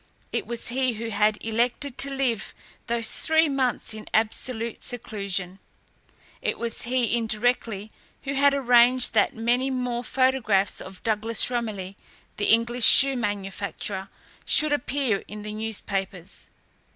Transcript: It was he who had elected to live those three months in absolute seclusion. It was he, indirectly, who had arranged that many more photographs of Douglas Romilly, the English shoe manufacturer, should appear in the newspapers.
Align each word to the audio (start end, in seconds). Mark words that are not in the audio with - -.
It 0.31 0.47
was 0.47 0.69
he 0.69 0.93
who 0.93 1.09
had 1.11 1.37
elected 1.41 1.95
to 1.99 2.09
live 2.09 2.55
those 2.87 3.17
three 3.19 3.47
months 3.47 3.93
in 3.93 4.07
absolute 4.15 4.83
seclusion. 4.83 5.59
It 6.41 6.57
was 6.57 6.81
he, 6.85 7.15
indirectly, 7.15 7.91
who 8.23 8.33
had 8.33 8.55
arranged 8.55 9.13
that 9.13 9.35
many 9.35 9.69
more 9.69 10.03
photographs 10.03 10.81
of 10.81 11.03
Douglas 11.03 11.51
Romilly, 11.51 11.95
the 12.37 12.45
English 12.47 12.83
shoe 12.87 13.15
manufacturer, 13.15 14.07
should 14.43 14.73
appear 14.73 15.23
in 15.27 15.43
the 15.43 15.53
newspapers. 15.53 16.49